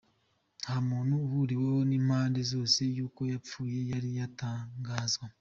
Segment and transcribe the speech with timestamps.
[0.61, 5.25] Nta makuru ahuriweho n'impande zose yuko yapfuye yari yatangazwa.